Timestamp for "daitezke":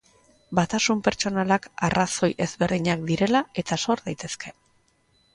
4.07-4.55